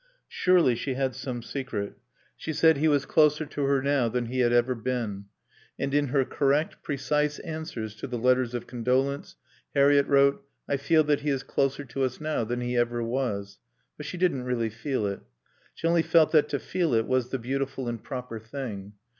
Surely 0.29 0.73
she 0.73 0.95
had 0.95 1.13
some 1.13 1.43
secret. 1.43 1.93
She 2.35 2.53
said 2.53 2.77
he 2.77 2.87
was 2.87 3.05
closer 3.05 3.45
to 3.45 3.65
her 3.65 3.83
now 3.83 4.09
than 4.09 4.25
he 4.25 4.39
had 4.39 4.51
ever 4.51 4.73
been. 4.73 5.25
And 5.77 5.93
in 5.93 6.07
her 6.07 6.25
correct, 6.25 6.81
precise 6.81 7.37
answers 7.37 7.93
to 7.97 8.07
the 8.07 8.17
letters 8.17 8.55
of 8.55 8.65
condolence 8.65 9.35
Harriett 9.75 10.07
wrote: 10.07 10.43
"I 10.67 10.77
feel 10.77 11.03
that 11.03 11.19
he 11.19 11.29
is 11.29 11.43
closer 11.43 11.85
to 11.85 12.01
us 12.01 12.19
now 12.19 12.43
than 12.43 12.61
he 12.61 12.75
ever 12.75 13.03
was." 13.03 13.59
But 13.95 14.07
she 14.07 14.17
didn't 14.17 14.45
really 14.45 14.71
feel 14.71 15.05
it. 15.05 15.19
She 15.75 15.85
only 15.85 16.01
felt 16.01 16.31
that 16.31 16.49
to 16.49 16.57
feel 16.57 16.95
it 16.95 17.05
was 17.05 17.29
the 17.29 17.37
beautiful 17.37 17.87
and 17.87 18.03
proper 18.03 18.39
thing. 18.39 18.93